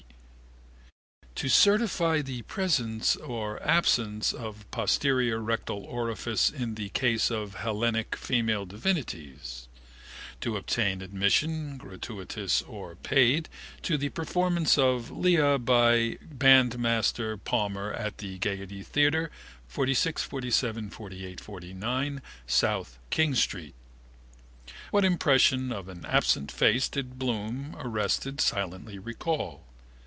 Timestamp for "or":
3.15-3.59, 12.61-12.95